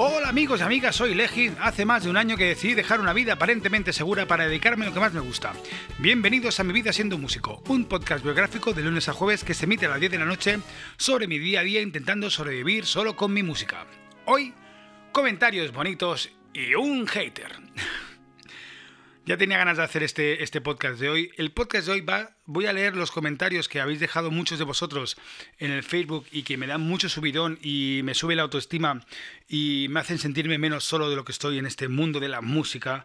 [0.00, 1.50] Hola amigos y amigas, soy Legi.
[1.60, 4.88] Hace más de un año que decidí dejar una vida aparentemente segura para dedicarme a
[4.90, 5.54] lo que más me gusta.
[5.98, 9.64] Bienvenidos a Mi Vida Siendo Músico, un podcast biográfico de lunes a jueves que se
[9.64, 10.60] emite a las 10 de la noche
[10.96, 13.86] sobre mi día a día intentando sobrevivir solo con mi música.
[14.26, 14.54] Hoy,
[15.10, 17.56] comentarios bonitos y un hater.
[19.28, 21.32] Ya tenía ganas de hacer este, este podcast de hoy.
[21.36, 24.64] El podcast de hoy va, voy a leer los comentarios que habéis dejado muchos de
[24.64, 25.18] vosotros
[25.58, 29.04] en el Facebook y que me dan mucho subidón y me sube la autoestima
[29.46, 32.40] y me hacen sentirme menos solo de lo que estoy en este mundo de la
[32.40, 33.04] música.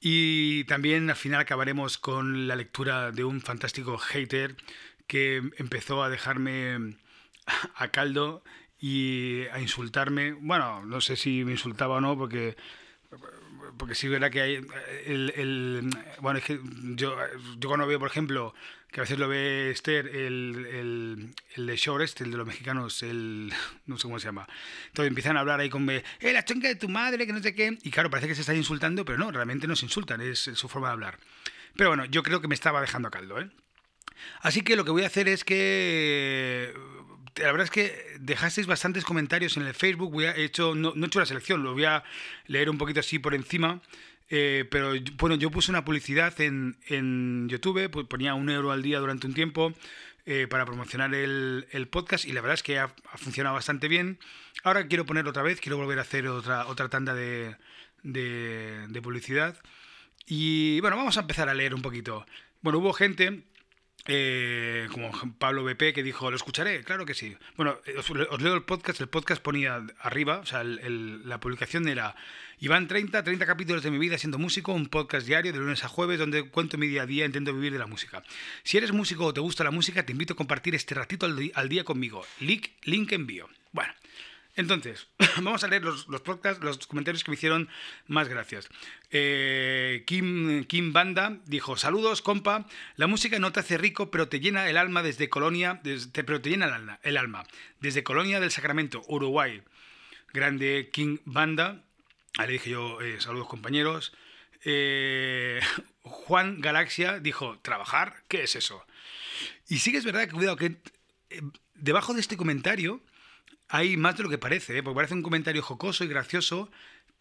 [0.00, 4.56] Y también al final acabaremos con la lectura de un fantástico hater
[5.06, 6.96] que empezó a dejarme
[7.76, 8.42] a caldo
[8.80, 10.32] y a insultarme.
[10.32, 12.56] Bueno, no sé si me insultaba o no, porque
[13.76, 14.66] porque sí es verdad que hay
[15.06, 15.90] el,
[16.20, 16.60] bueno es que
[16.94, 17.16] yo
[17.58, 18.54] yo cuando veo por ejemplo
[18.90, 22.46] que a veces lo ve Esther el, el, el de Shore este el de los
[22.46, 23.52] mexicanos el
[23.86, 24.46] no sé cómo se llama.
[24.88, 27.54] Entonces empiezan a hablar ahí con eh la chonca de tu madre que no sé
[27.54, 27.78] qué.
[27.82, 30.68] Y claro parece que se están insultando pero no realmente no se insultan es su
[30.68, 31.18] forma de hablar.
[31.76, 33.50] Pero bueno yo creo que me estaba dejando a caldo eh
[34.42, 36.74] así que lo que voy a hacer es que
[37.36, 40.12] la verdad es que dejasteis bastantes comentarios en el Facebook.
[40.12, 42.04] Voy a, he hecho, no, he hecho la selección, lo voy a
[42.46, 43.80] leer un poquito así por encima.
[44.30, 48.82] Eh, pero bueno, yo puse una publicidad en, en YouTube, pues ponía un euro al
[48.82, 49.74] día durante un tiempo
[50.24, 54.18] eh, para promocionar el, el, podcast y la verdad es que ha, funcionado bastante bien.
[54.62, 57.56] Ahora quiero poner otra vez, quiero volver a hacer otra, otra tanda de,
[58.02, 59.56] de publicidad.
[60.26, 62.24] Y bueno, vamos a empezar a leer un poquito.
[62.62, 63.42] Bueno, hubo gente
[64.06, 67.36] eh, como Pablo BP que dijo, lo escucharé, claro que sí.
[67.56, 72.16] Bueno, os, os leo el podcast, el podcast ponía arriba, o sea, la publicación era,
[72.58, 75.88] Iván 30, 30 capítulos de mi vida siendo músico, un podcast diario de lunes a
[75.88, 78.22] jueves donde cuento mi día a día, intento vivir de la música.
[78.62, 81.50] Si eres músico o te gusta la música, te invito a compartir este ratito al,
[81.54, 82.24] al día conmigo.
[82.40, 83.48] Link, link envío.
[83.72, 83.92] Bueno.
[84.54, 87.68] Entonces, vamos a leer los, podcasts, los comentarios que me hicieron
[88.06, 88.68] más gracias.
[89.10, 94.40] Eh, Kim, Kim Banda dijo, saludos, compa, la música no te hace rico, pero te
[94.40, 95.80] llena el alma desde Colonia,
[96.12, 97.44] pero te llena el alma, el alma,
[97.80, 99.62] desde Colonia del Sacramento, Uruguay.
[100.32, 101.84] Grande Kim Banda,
[102.38, 104.12] ahí le dije yo, eh, saludos compañeros.
[104.64, 105.60] Eh,
[106.02, 108.22] Juan Galaxia dijo, ¿trabajar?
[108.28, 108.84] ¿Qué es eso?
[109.68, 110.76] Y sí que es verdad que, cuidado, que
[111.30, 111.42] eh,
[111.74, 113.02] debajo de este comentario
[113.72, 114.82] hay más de lo que parece, ¿eh?
[114.82, 116.70] porque parece un comentario jocoso y gracioso,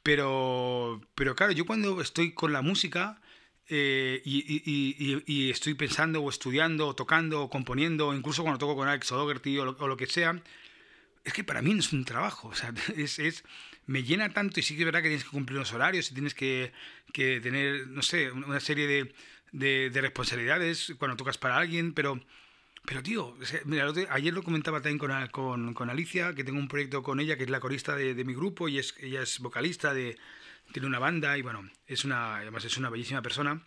[0.03, 3.21] pero, pero claro, yo cuando estoy con la música
[3.69, 4.63] eh, y, y,
[4.99, 9.13] y, y, estoy pensando o estudiando o tocando o componiendo, incluso cuando toco con Alex
[9.13, 10.41] O'Dougherty o, o lo, que sea,
[11.23, 13.45] es que para mí no es un trabajo, o sea, es, es,
[13.85, 16.15] me llena tanto y sí que es verdad que tienes que cumplir los horarios y
[16.15, 16.73] tienes que,
[17.13, 19.15] que tener, no sé, una serie de,
[19.53, 22.19] de, de responsabilidades cuando tocas para alguien, pero
[22.85, 27.03] pero, tío, mira, ayer lo comentaba también con, con, con, Alicia, que tengo un proyecto
[27.03, 29.93] con ella, que es la corista de, de mi grupo, y es, ella es vocalista,
[29.93, 30.17] de,
[30.73, 33.63] tiene una banda, y bueno, es una, además es una bellísima persona.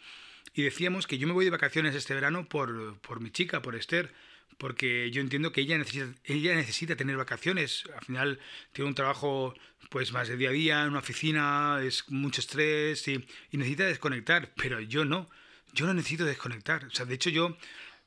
[0.52, 3.76] Y decíamos que yo me voy de vacaciones este verano por, por mi chica, por
[3.76, 4.12] Esther,
[4.58, 7.84] porque yo entiendo que ella necesita, ella necesita tener vacaciones.
[7.96, 8.41] Al final
[8.72, 9.54] tiene un trabajo
[9.91, 13.84] pues más de día a día, en una oficina, es mucho estrés y, y necesita
[13.84, 15.28] desconectar, pero yo no,
[15.72, 16.84] yo no necesito desconectar.
[16.84, 17.56] O sea, de hecho yo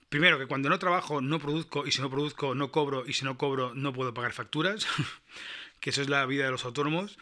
[0.09, 3.25] Primero, que cuando no trabajo no produzco y si no produzco no cobro y si
[3.25, 4.87] no cobro no puedo pagar facturas,
[5.79, 7.17] que eso es la vida de los autónomos.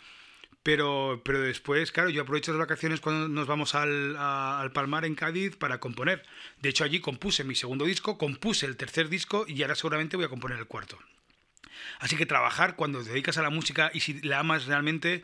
[0.61, 5.13] Pero, pero después, claro, yo aprovecho las vacaciones cuando nos vamos al, al Palmar en
[5.13, 6.23] Cádiz para componer.
[6.59, 10.25] De hecho, allí compuse mi segundo disco, compuse el tercer disco y ahora seguramente voy
[10.25, 10.97] a componer el cuarto.
[11.99, 15.23] Así que trabajar cuando te dedicas a la música y si la amas realmente,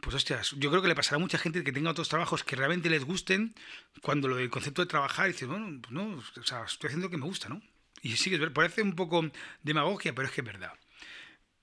[0.00, 2.56] pues hostias, yo creo que le pasará a mucha gente que tenga otros trabajos que
[2.56, 3.54] realmente les gusten,
[4.02, 7.10] cuando lo del concepto de trabajar, dice, bueno, pues no, o sea, estoy haciendo lo
[7.10, 7.62] que me gusta, ¿no?
[8.02, 9.30] Y sí, es parece un poco
[9.62, 10.72] demagogia, pero es que es verdad.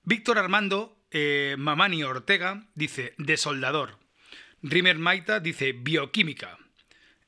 [0.02, 3.98] Víctor Armando eh, Mamani Ortega dice, de soldador.
[4.62, 6.58] Rimer Maita dice, bioquímica.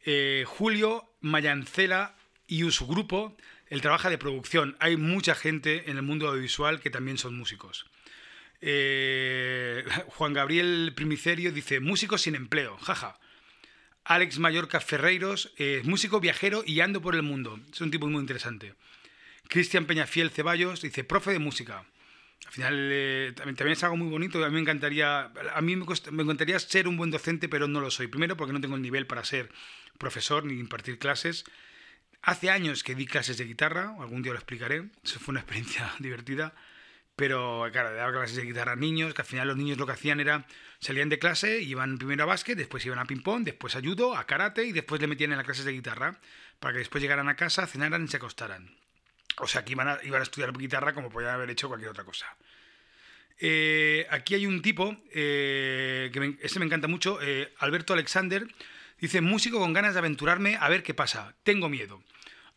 [0.05, 2.17] Eh, Julio Mayancela
[2.47, 3.37] y su grupo,
[3.69, 4.77] él trabaja de producción.
[4.81, 7.87] Hay mucha gente en el mundo audiovisual que también son músicos.
[8.61, 13.19] Eh, Juan Gabriel Primicerio dice, músico sin empleo, jaja.
[14.05, 17.61] Alex Mallorca Ferreiros, eh, músico viajero y ando por el mundo.
[17.71, 18.75] Es un tipo muy interesante.
[19.49, 21.85] Cristian Peñafiel Ceballos dice, profe de música.
[22.47, 24.43] Al final eh, también, es algo muy bonito.
[24.43, 27.81] A mí me encantaría, a mí me, me, encantaría ser un buen docente, pero no
[27.81, 28.07] lo soy.
[28.07, 29.51] Primero porque no tengo el nivel para ser
[29.99, 31.45] profesor ni impartir clases.
[32.23, 34.89] Hace años que di clases de guitarra, algún día lo explicaré.
[35.05, 36.55] Eso fue una experiencia divertida
[37.19, 39.93] pero claro, daba clases de guitarra a niños, que al final los niños lo que
[39.93, 40.47] hacían era,
[40.79, 44.25] salían de clase, iban primero a básquet, después iban a ping-pong, después a judo, a
[44.25, 46.21] karate y después le metían en las clases de guitarra,
[46.61, 48.71] para que después llegaran a casa, cenaran y se acostaran.
[49.39, 52.27] O sea, que iban a, estudiar guitarra como podían haber hecho cualquier otra cosa.
[53.41, 58.47] Eh, aquí hay un tipo, eh, que me, este me encanta mucho, eh, Alberto Alexander,
[59.01, 62.01] dice, músico con ganas de aventurarme a ver qué pasa, tengo miedo.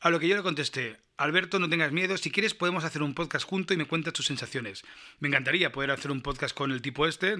[0.02, 3.14] A lo que yo le contesté, Alberto, no tengas miedo, si quieres podemos hacer un
[3.14, 4.84] podcast junto y me cuentas tus sensaciones.
[5.20, 7.36] Me encantaría poder hacer un podcast con el tipo este.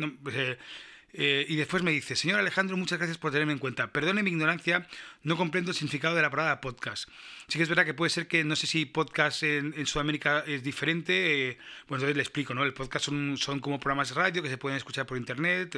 [1.14, 3.92] Eh, y después me dice, señor Alejandro, muchas gracias por tenerme en cuenta.
[3.92, 4.88] Perdone mi ignorancia,
[5.24, 7.10] no comprendo el significado de la palabra podcast.
[7.48, 10.64] Sí que es verdad que puede ser que no sé si podcast en, Sudamérica es
[10.64, 11.50] diferente.
[11.50, 11.58] Eh,
[11.88, 12.64] bueno, entonces le explico, ¿no?
[12.64, 15.78] El podcast son, son como programas de radio que se pueden escuchar por internet.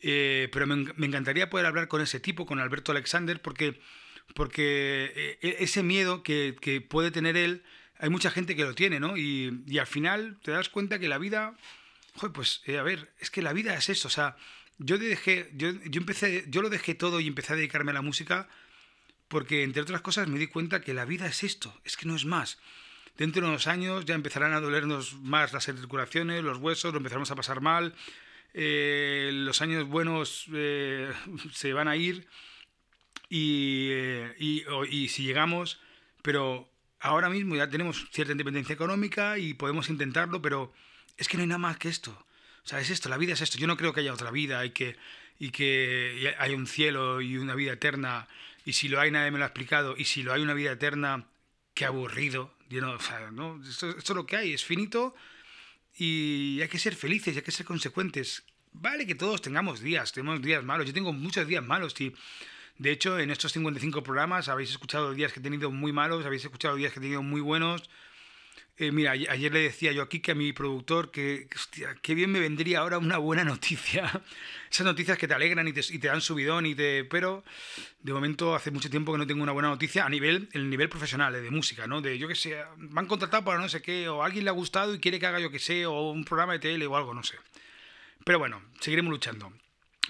[0.00, 3.80] Eh, pero me, encantaría poder hablar con ese tipo, con Alberto Alexander, porque,
[4.34, 7.62] porque e, ese miedo que, que, puede tener él,
[7.98, 9.16] hay mucha gente que lo tiene, ¿no?
[9.16, 11.56] Y, y al final te das cuenta que la vida
[12.32, 14.36] pues eh, a ver, es que la vida es eso, o sea,
[14.78, 18.02] yo dejé, yo, yo empecé, yo lo dejé todo y empecé a dedicarme a la
[18.02, 18.48] música
[19.28, 22.16] porque entre otras cosas me di cuenta que la vida es esto, es que no
[22.16, 22.58] es más.
[23.16, 27.30] Dentro de unos años ya empezarán a dolernos más las articulaciones, los huesos, lo empezaremos
[27.30, 27.94] a pasar mal,
[28.54, 31.12] eh, los años buenos eh,
[31.52, 32.26] se van a ir
[33.28, 33.90] y,
[34.38, 35.80] y, y si llegamos,
[36.22, 36.68] pero
[37.00, 40.72] ahora mismo ya tenemos cierta independencia económica y podemos intentarlo, pero
[41.16, 42.10] es que no hay nada más que esto.
[42.64, 43.58] O sea, es esto, la vida es esto.
[43.58, 44.96] Yo no creo que haya otra vida y que,
[45.38, 48.28] y que hay un cielo y una vida eterna.
[48.64, 49.96] Y si lo hay, nadie me lo ha explicado.
[49.96, 51.26] Y si lo hay una vida eterna,
[51.74, 52.54] qué aburrido.
[52.70, 53.60] no, o sea, ¿no?
[53.66, 55.14] Esto, esto, es lo que hay, es finito
[55.96, 58.44] y hay que ser felices, hay que ser consecuentes.
[58.72, 60.86] Vale que todos tengamos días, tenemos días malos.
[60.86, 61.98] Yo tengo muchos días malos.
[62.00, 62.14] Y
[62.78, 66.44] de hecho, en estos 55 programas habéis escuchado días que he tenido muy malos, habéis
[66.44, 67.90] escuchado días que he tenido muy buenos.
[68.80, 72.30] Eh, mira, ayer le decía yo aquí que a mi productor que, hostia, qué bien
[72.30, 74.22] me vendría ahora una buena noticia.
[74.70, 77.04] Esas noticias que te alegran y te, y te, dan subidón y te...
[77.04, 77.42] Pero
[78.00, 80.88] de momento hace mucho tiempo que no tengo una buena noticia a nivel, el nivel
[80.88, 82.00] profesional, de, música, ¿no?
[82.00, 84.50] De yo que sé, me han contratado para no sé qué, o a alguien le
[84.50, 86.96] ha gustado y quiere que haga yo que sé, o un programa de tele o
[86.96, 87.36] algo, no sé.
[88.24, 89.52] Pero bueno, seguiremos luchando.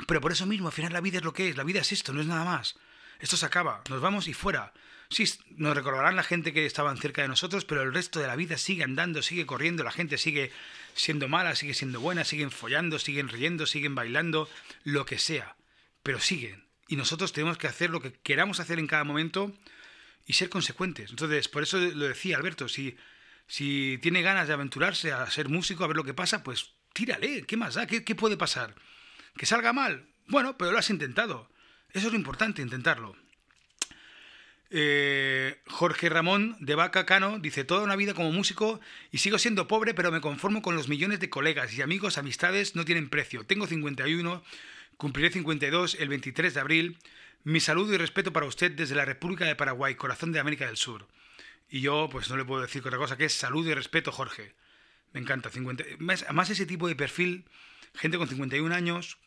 [0.07, 1.93] Pero por eso mismo, al final la vida es lo que es, la vida es
[1.93, 2.77] esto, no es nada más.
[3.21, 4.73] Esto se acaba, nos vamos y fuera.
[5.11, 5.25] Sí,
[5.57, 8.59] nos recordarán la gente que estaban cerca de nosotros, pero el resto de la vida
[8.59, 10.53] sigue andando, sigue corriendo, la gente sigue
[10.95, 14.49] siendo mala, sigue siendo buena, siguen follando, siguen riendo, siguen bailando,
[14.85, 15.57] lo que sea,
[16.03, 16.69] pero siguen.
[16.89, 19.55] Y nosotros tenemos que hacer lo que queramos hacer en cada momento
[20.27, 21.11] y ser consecuentes.
[21.11, 22.97] Entonces, por eso lo decía Alberto, si,
[23.47, 27.43] si tiene ganas de aventurarse a ser músico, a ver lo que pasa, pues tírale,
[27.43, 27.87] ¿qué más da?
[27.87, 28.75] ¿Qué, qué puede pasar?
[29.39, 30.05] ¿Que salga mal?
[30.27, 31.49] Bueno, pero lo has intentado.
[31.93, 33.17] Eso es lo importante, intentarlo.
[34.71, 38.81] Eh, Jorge Ramón de Vaca Cano dice, toda una vida como músico
[39.11, 42.77] y sigo siendo pobre, pero me conformo con los millones de colegas y amigos, amistades,
[42.77, 43.45] no tienen precio.
[43.47, 44.43] Tengo 51,
[44.99, 46.99] cumpliré 52 el 23 de abril.
[47.45, 50.77] Mi saludo y respeto para usted desde la República de Paraguay, corazón de América del
[50.77, 51.07] Sur.
[51.71, 54.53] Y yo, pues no le puedo decir otra cosa que es saludo y respeto, Jorge.
[55.13, 55.49] Me encanta.
[55.49, 55.85] 50...
[56.01, 57.45] Más, ese tipo de perfil,
[57.95, 59.19] gente con 51 años,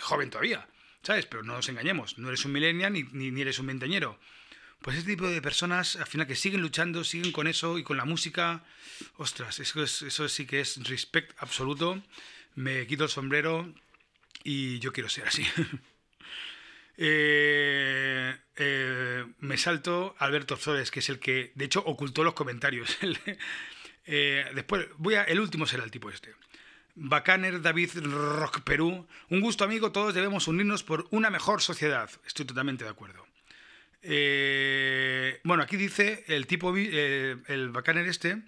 [0.00, 0.68] joven todavía,
[1.02, 1.26] ¿sabes?
[1.26, 4.18] Pero no nos engañemos, no eres un millennial ni, ni, eres un veinteñero
[4.80, 7.96] pues este tipo de personas, al final, que siguen luchando, siguen con eso y con
[7.96, 8.64] la música,
[9.16, 12.02] ostras, eso, eso sí que es respect absoluto.
[12.56, 13.72] Me quito el sombrero
[14.42, 15.46] y yo quiero ser así.
[16.98, 22.96] Eh, eh, me salto Alberto Flores, que es el que, de hecho, ocultó los comentarios.
[24.04, 26.34] Eh, después, voy a, el último será el tipo este.
[26.94, 29.06] Bacaner David Rock Perú.
[29.30, 29.92] Un gusto, amigo.
[29.92, 32.10] Todos debemos unirnos por una mejor sociedad.
[32.26, 33.26] Estoy totalmente de acuerdo.
[34.02, 38.42] Eh, bueno, aquí dice el tipo, eh, el bacaner este,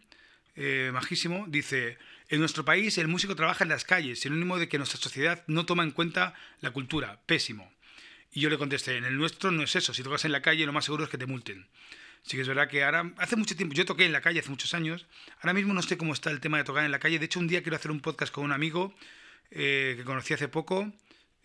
[0.56, 1.96] eh, majísimo, dice,
[2.28, 5.64] en nuestro país el músico trabaja en las calles, sinónimo de que nuestra sociedad no
[5.64, 7.72] toma en cuenta la cultura, pésimo.
[8.32, 10.66] Y yo le contesté, en el nuestro no es eso, si tocas en la calle
[10.66, 11.68] lo más seguro es que te multen.
[12.24, 14.50] Sí que es verdad que ahora, hace mucho tiempo, yo toqué en la calle hace
[14.50, 15.06] muchos años,
[15.40, 17.38] ahora mismo no sé cómo está el tema de tocar en la calle, de hecho
[17.38, 18.94] un día quiero hacer un podcast con un amigo
[19.50, 20.92] que conocí hace poco,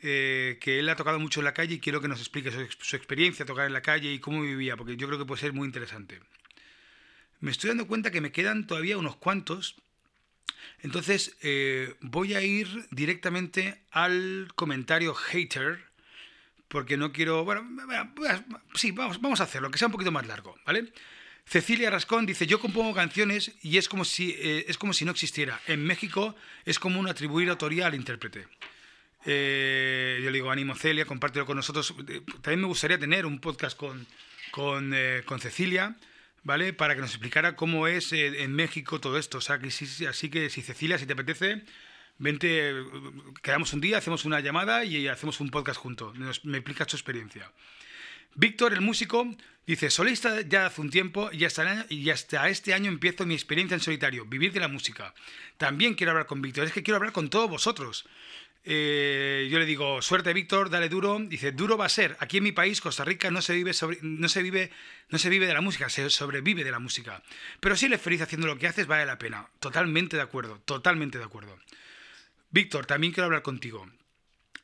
[0.01, 2.95] eh, que él ha tocado mucho en la calle y quiero que nos explique su,
[2.95, 5.65] experiencia tocar en la calle y cómo vivía, porque yo creo que puede ser muy
[5.65, 6.21] interesante.
[7.41, 9.75] Me estoy dando cuenta que me quedan todavía unos cuantos,
[10.81, 15.88] entonces eh, voy a ir directamente al comentario hater,
[16.69, 17.43] porque no quiero...
[17.43, 17.67] Bueno,
[18.73, 20.93] sí, vamos, vamos a hacerlo, que sea un poquito más largo, ¿vale?
[21.45, 25.11] Cecilia Rascón dice, yo compongo canciones y es como si, eh, es como si no
[25.11, 25.59] existiera.
[25.65, 28.47] En México es como un atribuir autoría al intérprete.
[29.25, 31.93] Eh, yo le digo, ánimo Celia, compártelo con nosotros.
[32.07, 34.05] Eh, también me gustaría tener un podcast con,
[34.51, 35.95] con, eh, con Cecilia,
[36.43, 36.73] ¿vale?
[36.73, 39.39] Para que nos explicara cómo es en México todo esto.
[39.39, 41.63] O sea, que sí, así que si Cecilia, si te apetece,
[42.19, 42.73] vente,
[43.41, 46.15] quedamos un día, hacemos una llamada y hacemos un podcast juntos.
[46.43, 47.51] me explicas tu experiencia.
[48.35, 49.27] Víctor, el músico,
[49.65, 53.81] dice, solista ya hace un tiempo y hasta, y este año empiezo mi experiencia en
[53.81, 55.13] solitario, vivir de la música.
[55.57, 58.05] También quiero hablar con Víctor, es que quiero hablar con todos vosotros.
[58.65, 61.17] Eh, yo le digo, suerte Víctor, dale duro.
[61.19, 62.17] Dice, duro va a ser.
[62.19, 63.71] Aquí en mi país, Costa Rica, no se vive,
[64.01, 64.71] no se vive,
[65.09, 67.23] no se vive de la música, se sobrevive de la música.
[67.59, 69.47] Pero si eres feliz haciendo lo que haces, vale la pena.
[69.59, 71.57] Totalmente de acuerdo, totalmente de acuerdo.
[72.51, 73.87] Víctor, también quiero hablar contigo.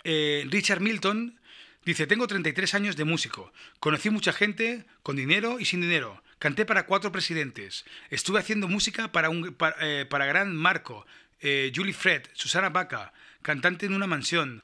[0.04, 1.40] Eh, Richard Milton
[1.84, 3.52] dice, tengo 33 años de músico.
[3.80, 6.24] Conocí mucha gente con dinero y sin dinero.
[6.40, 7.86] Canté para cuatro presidentes.
[8.10, 11.06] Estuve haciendo música para, un, para, eh, Gran Marco,
[11.42, 13.14] Julie Fred, Susana Baca
[13.46, 14.64] cantante en una mansión,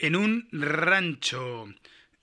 [0.00, 1.72] en un rancho.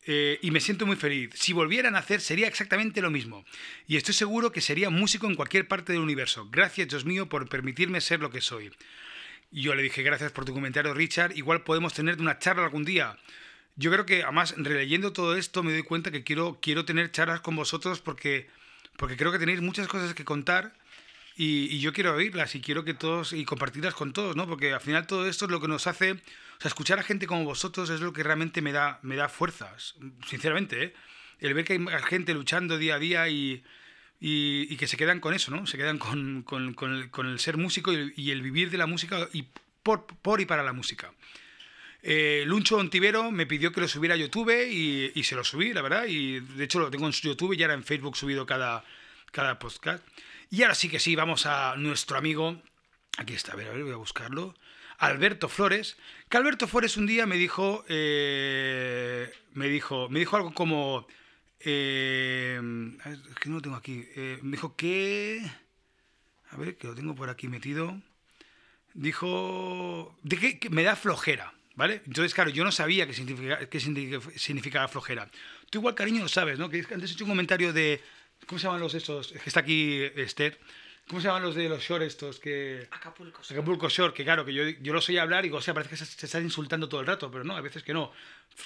[0.05, 1.29] Eh, y me siento muy feliz.
[1.33, 3.45] Si volvieran a hacer sería exactamente lo mismo.
[3.88, 6.50] Y estoy seguro que sería músico en cualquier parte del universo.
[6.51, 8.69] Gracias, Dios mío, por permitirme ser lo que soy.
[9.53, 11.38] Y yo le dije, gracias por tu comentario, Richard.
[11.38, 13.19] Igual podemos tener una charla algún día.
[13.75, 17.41] Yo creo que, además, releyendo todo esto, me doy cuenta que quiero, quiero tener charlas
[17.41, 18.50] con vosotros porque,
[18.98, 20.74] porque creo que tenéis muchas cosas que contar
[21.36, 24.48] y, yo quiero oírlas y quiero que todos y compartirlas con todos, ¿no?
[24.48, 26.17] Porque al final todo esto es lo que nos hace, o
[26.60, 29.95] sea, escuchar a gente como vosotros es lo que realmente me da, me da fuerzas,
[30.27, 30.93] sinceramente, ¿eh?
[31.39, 33.63] El ver que hay gente luchando día a día y,
[34.25, 35.68] y, que se quedan con eso, ¿no?
[35.68, 36.46] Se quedan con,
[37.25, 39.46] el, ser músico y el, vivir de la música y
[39.84, 40.06] por,
[40.39, 41.12] y para la música.
[42.01, 45.74] Eh, Luncho Ontivero me pidió que lo subiera a YouTube y, y, se lo subí,
[45.74, 46.06] la verdad.
[46.08, 48.86] Y de hecho lo tengo en YouTube y ahora en Facebook subido cada,
[49.34, 50.01] cada podcast.
[50.50, 52.62] Y ahora sí que sí, vamos a nuestro amigo.
[53.18, 54.56] Aquí está, a ver, a ver, voy a buscarlo.
[55.00, 55.98] Alberto Flores.
[56.30, 57.84] Que Alberto Flores un día me dijo.
[57.89, 60.08] Eh, me dijo.
[60.08, 61.08] Me dijo algo como.
[61.65, 62.60] Eh,
[63.05, 64.05] es que no lo tengo aquí.
[64.15, 65.41] Eh, me dijo que.
[66.50, 68.00] A ver, que lo tengo por aquí metido.
[68.93, 70.17] Dijo.
[70.24, 71.53] De que, me da flojera.
[71.75, 72.03] ¿Vale?
[72.05, 75.27] Entonces, claro, yo no sabía qué significaba, qué significaba flojera.
[75.72, 76.70] Tú igual, cariño, lo sabes, ¿no?
[76.70, 78.00] Que antes he hecho un comentario de,
[78.48, 79.32] ¿Cómo se llaman los estos?
[79.32, 80.60] que está aquí Esther.
[81.08, 82.88] ¿Cómo se llaman los de los shore estos que...
[82.91, 83.60] Acapulco Shore.
[83.60, 85.89] Acapulco Shore, que claro, que yo, yo los oí hablar y digo, o sea, parece
[85.91, 88.13] que se, se, están insultando todo el rato, pero no, a veces que no.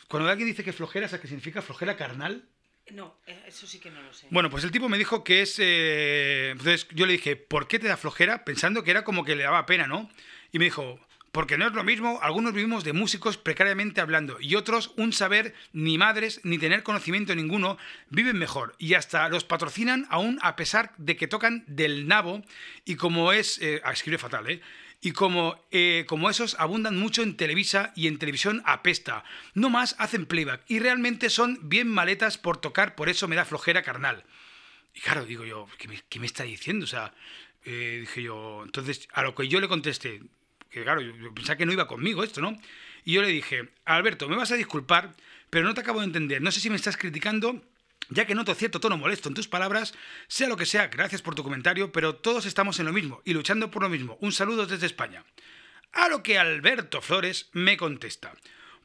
[0.08, 1.63] Cuando alguien dice que flojera, ¿sabes qué significa?
[1.63, 2.48] ¿Flojera carnal?
[2.91, 4.27] No, eh, eso sí que no lo sé.
[4.29, 5.58] Bueno, pues el tipo me dijo que es...
[5.60, 6.50] Eh...
[6.51, 8.46] Entonces yo le dije, ¿por qué te da flojera?
[8.46, 10.10] Pensando que era como que le daba pena, ¿no?
[10.51, 11.00] Y me dijo,
[11.38, 15.53] porque no es lo mismo, algunos vivimos de músicos precariamente hablando y otros un saber
[15.72, 17.77] ni madres ni tener conocimiento ninguno
[18.10, 22.41] viven mejor y hasta los patrocinan aún a pesar de que tocan del nabo
[22.86, 24.62] y como es, eh, ah, escribe fatal, ¿eh?
[25.00, 29.24] Y como, eh, como esos abundan mucho en Televisa y en televisión apesta.
[29.54, 33.46] No más hacen playback y realmente son bien maletas por tocar, por eso me da
[33.46, 34.24] flojera carnal.
[34.96, 36.86] Y claro, digo yo, ¿qué me, qué me está diciendo?
[36.86, 37.13] O sea,
[37.66, 40.22] eh, dije yo, entonces a lo que yo le contesté,
[40.72, 42.58] que claro, yo pensaba que no iba conmigo esto, ¿no?
[43.06, 45.13] Y yo le dije, Alberto, me vas a disculpar,
[45.50, 46.42] pero no te acabo de entender.
[46.42, 47.62] No sé si me estás criticando,
[48.10, 49.94] ya que noto cierto tono molesto en tus palabras.
[50.27, 53.34] Sea lo que sea, gracias por tu comentario, pero todos estamos en lo mismo y
[53.34, 54.18] luchando por lo mismo.
[54.22, 55.25] Un saludo desde España.
[55.94, 58.34] A lo que Alberto Flores me contesta.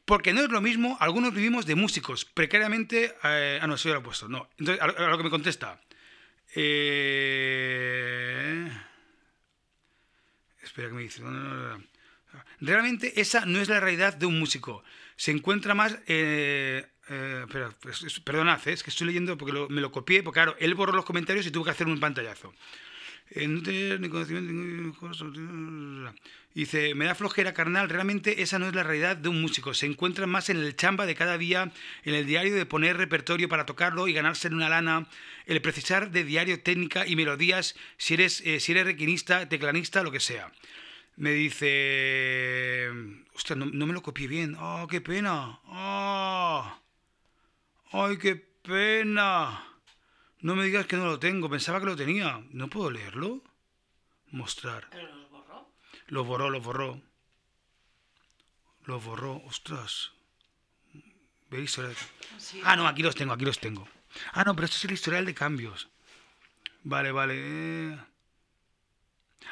[0.05, 3.15] Porque no es lo mismo, algunos vivimos de músicos, precariamente...
[3.23, 4.49] Eh, ah, no, eso ya lo puesto, no.
[4.57, 5.79] Entonces, a lo que me contesta.
[6.55, 7.43] Eh...
[10.61, 11.21] Espera que me dice.
[12.59, 14.83] Realmente esa no es la realidad de un músico.
[15.15, 15.97] Se encuentra más...
[16.07, 20.37] Eh, eh, espera, pues, perdonad, eh, es que estoy leyendo porque me lo copié, porque
[20.37, 22.53] claro, él borró los comentarios y tuvo que hacer un pantallazo.
[23.35, 25.33] ni conocimiento,
[26.53, 29.73] Dice, me da flojera carnal, realmente esa no es la realidad de un músico.
[29.73, 31.71] Se encuentra más en el chamba de cada día,
[32.03, 35.07] en el diario de poner repertorio para tocarlo y ganarse una lana,
[35.47, 40.11] el precisar de diario técnica y melodías, si eres, eh, si eres requinista, teclanista, lo
[40.11, 40.51] que sea.
[41.15, 42.89] Me dice,
[43.33, 44.55] ostras, no, me lo copié bien.
[44.59, 45.59] ¡Oh, qué pena!
[45.65, 46.82] ¡Oh!
[47.93, 49.63] ¡Ay, qué pena!
[50.39, 52.43] No me digas que no lo tengo, pensaba que lo tenía.
[52.49, 53.43] ¿No puedo leerlo?
[54.31, 54.87] Mostrar.
[54.89, 55.69] ¿Pero los borró?
[56.07, 57.01] Lo borró, lo borró.
[58.85, 60.11] Lo borró, ostras.
[61.51, 61.79] ¿Veis?
[62.63, 63.87] Ah, no, aquí los tengo, aquí los tengo.
[64.31, 65.87] Ah, no, pero esto es el historial de cambios.
[66.81, 67.99] Vale, vale.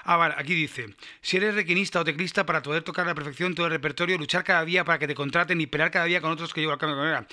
[0.04, 3.54] Ah, vale, aquí dice, si eres requinista o teclista para poder tocar a la perfección
[3.54, 6.32] todo el repertorio, luchar cada día para que te contraten y pelear cada día con
[6.32, 7.28] otros que llevan al cambio de manera.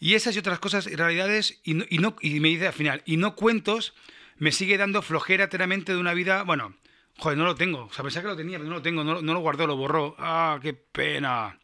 [0.00, 3.02] Y esas y otras cosas, realidades, y, no, y, no, y me dice al final,
[3.04, 3.94] y no cuentos,
[4.36, 6.74] me sigue dando flojera eternamente de una vida, bueno,
[7.18, 9.20] joder, no lo tengo, o sea, pensaba que lo tenía, pero no lo tengo, no,
[9.20, 10.14] no lo guardó, lo borró.
[10.18, 11.58] Ah, qué pena.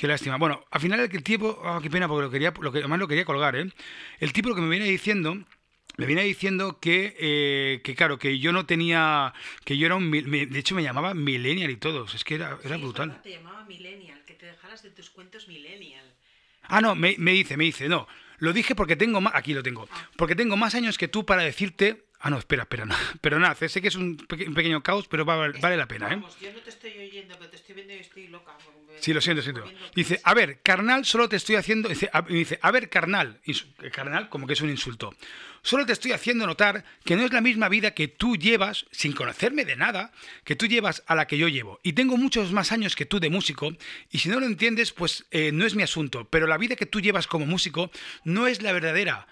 [0.00, 0.38] Qué lástima.
[0.38, 3.06] Bueno, al final el tipo, oh, qué pena, porque lo quería, lo que, además lo
[3.06, 3.70] quería colgar, ¿eh?
[4.18, 5.36] El tipo lo que me viene diciendo,
[5.98, 9.34] me viene diciendo que, eh, que claro, que yo no tenía,
[9.64, 12.78] que yo era un, de hecho me llamaba millennial y todo, es que era, era
[12.78, 13.20] brutal.
[13.22, 16.04] te llamaba millennial, te dejaras de tus cuentos millennial.
[16.62, 18.08] Ah, no, me, me dice, me dice, no.
[18.38, 19.34] Lo dije porque tengo más.
[19.34, 19.86] Aquí lo tengo.
[20.16, 22.06] Porque tengo más años que tú para decirte.
[22.20, 22.94] Ah, no, espera, espera, no.
[23.20, 26.12] Pero nada, sé que es un, peque- un pequeño caos, pero va- vale la pena,
[26.12, 26.20] ¿eh?
[26.40, 28.52] Yo no te estoy oyendo, pero te estoy viendo y estoy loca.
[29.00, 29.64] Sí, lo siento, siento.
[29.94, 31.88] Dice, a ver, carnal, solo te estoy haciendo...
[31.88, 33.40] Dice, a, dice, a ver, carnal.
[33.46, 35.14] Eh, Carnal, como que es un insulto.
[35.62, 39.12] Solo te estoy haciendo notar que no es la misma vida que tú llevas, sin
[39.12, 40.12] conocerme de nada,
[40.44, 41.80] que tú llevas a la que yo llevo.
[41.82, 43.74] Y tengo muchos más años que tú de músico,
[44.10, 46.26] y si no lo entiendes, pues eh, no es mi asunto.
[46.28, 47.90] Pero la vida que tú llevas como músico
[48.24, 49.26] no es la verdadera.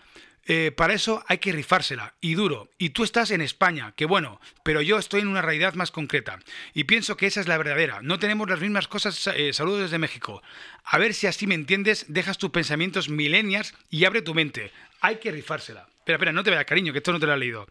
[0.50, 2.70] Eh, para eso hay que rifársela, y duro.
[2.78, 6.38] Y tú estás en España, que bueno, pero yo estoy en una realidad más concreta.
[6.72, 8.00] Y pienso que esa es la verdadera.
[8.00, 9.26] No tenemos las mismas cosas.
[9.26, 10.42] eh, saludos desde México.
[10.84, 14.72] A ver si así me entiendes, dejas tus pensamientos millennials y abre tu mente.
[15.02, 15.86] Hay que rifársela.
[15.98, 17.66] Espera, espera, no te vayas, cariño, que esto no te lo he leído.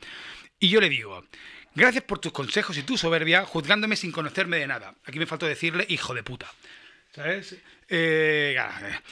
[0.59, 1.25] Y yo le digo,
[1.73, 4.93] gracias por tus consejos y tu soberbia, juzgándome sin conocerme de nada.
[5.03, 6.53] Aquí me faltó decirle, hijo de puta.
[7.15, 7.57] ¿Sabes?
[7.89, 8.55] Eh,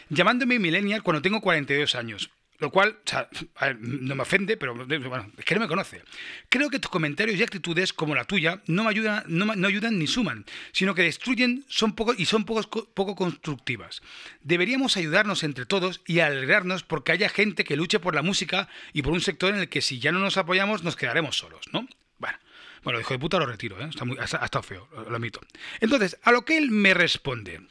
[0.10, 2.30] llamándome millennial cuando tengo 42 años.
[2.60, 3.28] Lo cual, o sea,
[3.60, 6.02] ver, no me ofende, pero bueno, es que no me conoce.
[6.48, 10.00] Creo que tus comentarios y actitudes, como la tuya, no me ayudan, no, no ayudan
[10.00, 14.02] ni suman, sino que destruyen son poco, y son pocos co- poco constructivas.
[14.42, 19.02] Deberíamos ayudarnos entre todos y alegrarnos porque haya gente que luche por la música y
[19.02, 21.88] por un sector en el que si ya no nos apoyamos nos quedaremos solos, ¿no?
[22.20, 22.38] Bueno,
[22.84, 23.88] bueno, hijo de puta lo retiro, ¿eh?
[23.90, 25.42] Está muy, ha, estado feo, lo admito.
[25.82, 27.62] Entonces, a lo que él me responde.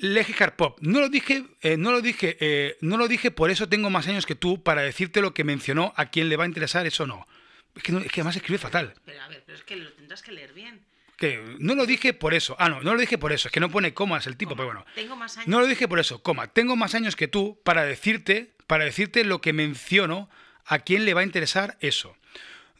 [0.00, 3.68] Leje Pop, no lo dije, eh, no lo dije, eh, no lo dije, por eso
[3.68, 6.46] tengo más años que tú para decirte lo que mencionó a quien le va a
[6.46, 7.26] interesar eso no.
[7.74, 8.94] Es que, no- es que además escribe fatal.
[9.04, 10.80] Pero a ver, pero es que lo tendrás que leer bien.
[11.16, 12.56] Que no lo dije por eso.
[12.58, 13.48] Ah, no, no lo dije por eso.
[13.48, 14.62] Es que no pone comas el tipo, Coma.
[14.62, 14.86] pero bueno.
[14.94, 15.48] Tengo más años.
[15.48, 16.46] No lo dije por eso, coma.
[16.46, 20.30] Tengo más años que tú para decirte, para decirte lo que menciono
[20.64, 22.16] a quien le va a interesar eso.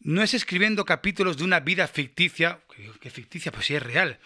[0.00, 2.60] No es escribiendo capítulos de una vida ficticia,
[3.02, 4.18] que ficticia, pues sí es real.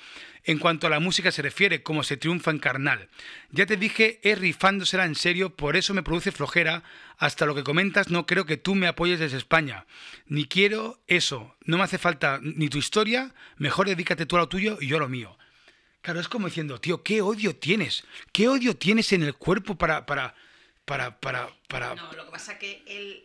[0.46, 3.08] En cuanto a la música se refiere, como se triunfa en carnal.
[3.50, 6.82] Ya te dije, es rifándosela en serio, por eso me produce flojera.
[7.16, 9.86] Hasta lo que comentas, no creo que tú me apoyes desde España.
[10.26, 11.56] Ni quiero eso.
[11.64, 13.34] No me hace falta ni tu historia.
[13.56, 15.38] Mejor dedícate tú a lo tuyo y yo a lo mío.
[16.02, 18.04] Claro, es como diciendo, tío, ¿qué odio tienes?
[18.30, 20.04] ¿Qué odio tienes en el cuerpo para.
[20.04, 20.34] para.
[20.84, 21.18] para.
[21.18, 21.48] para.
[21.68, 21.94] para.
[21.94, 23.24] No, lo que pasa que él.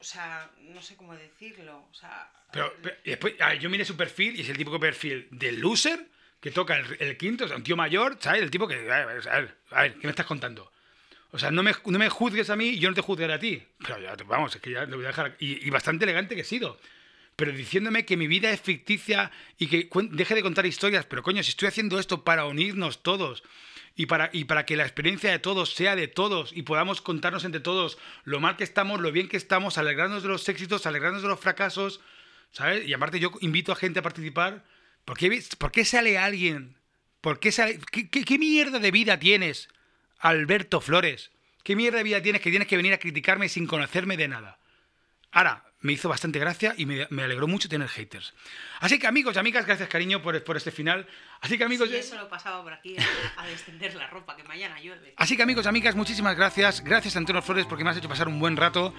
[0.00, 1.86] O sea, no sé cómo decirlo.
[1.90, 2.30] O sea.
[2.52, 6.06] Pero, pero- después, ah, yo miré su perfil y es el típico perfil del loser
[6.40, 8.42] que toca el, el quinto, o sea, un tío mayor, ¿sabes?
[8.42, 8.74] El tipo que.
[8.76, 10.70] A ver, a ver, a ver, ¿qué me estás contando?
[11.30, 13.38] O sea, no me, no me juzgues a mí y yo no te juzgaré a
[13.38, 13.62] ti.
[13.78, 15.36] Pero ya, vamos, es que ya lo voy a dejar.
[15.38, 16.80] Y, y bastante elegante que he sido.
[17.36, 21.04] Pero diciéndome que mi vida es ficticia y que deje de contar historias.
[21.04, 23.42] Pero coño, si estoy haciendo esto para unirnos todos
[23.98, 27.44] y para, y para que la experiencia de todos sea de todos y podamos contarnos
[27.44, 31.22] entre todos lo mal que estamos, lo bien que estamos, alegrarnos de los éxitos, alegrarnos
[31.22, 32.00] de los fracasos,
[32.52, 32.86] ¿sabes?
[32.86, 34.64] Y aparte yo invito a gente a participar.
[35.04, 36.76] ¿Por qué, sale alguien?
[37.20, 37.80] ¿Por qué sale?
[37.90, 39.68] ¿Qué, qué, qué mierda de vida tienes,
[40.20, 41.32] Alberto Flores?
[41.64, 44.60] ¿Qué mierda de vida tienes que tienes que venir a criticarme sin conocerme de nada?
[45.32, 48.34] Ahora, me hizo bastante gracia y me, me alegró mucho tener haters.
[48.80, 51.06] Así que amigos y amigas, gracias cariño por, por este final.
[51.40, 51.88] Así que amigos...
[51.88, 55.14] Sí, eso lo pasaba por aquí a, a descender la ropa, que mañana llueve.
[55.16, 56.82] Así que amigos y amigas, muchísimas gracias.
[56.82, 58.92] Gracias Antonio Flores porque me has hecho pasar un buen rato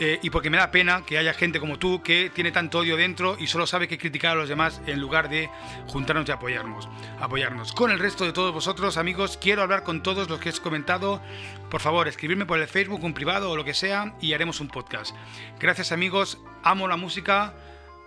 [0.00, 2.96] eh, y porque me da pena que haya gente como tú que tiene tanto odio
[2.96, 5.48] dentro y solo sabe que criticar a los demás en lugar de
[5.86, 6.88] juntarnos y apoyarnos.
[7.20, 7.72] apoyarnos.
[7.72, 11.22] Con el resto de todos vosotros, amigos, quiero hablar con todos los que has comentado.
[11.70, 14.68] Por favor, escribirme por el Facebook, un privado o lo que sea y haremos un
[14.68, 15.14] podcast.
[15.60, 16.23] Gracias amigos,
[16.62, 17.54] amo la música,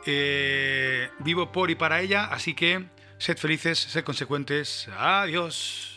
[0.06, 2.86] eh, vivo por y para ella, así que
[3.17, 4.89] sed felices, sed consecuentes.
[4.97, 5.96] Adiós.